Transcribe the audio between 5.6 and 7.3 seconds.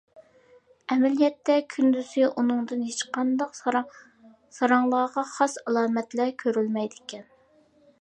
ئالامەتلەر كۆرۈلمەيدىكەن.